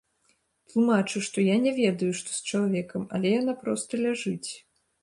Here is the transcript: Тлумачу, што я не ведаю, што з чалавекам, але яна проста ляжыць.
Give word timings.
Тлумачу, 0.69 1.17
што 1.27 1.37
я 1.49 1.57
не 1.65 1.75
ведаю, 1.81 2.09
што 2.21 2.29
з 2.39 2.43
чалавекам, 2.49 3.07
але 3.17 3.37
яна 3.41 3.53
проста 3.65 4.05
ляжыць. 4.07 4.51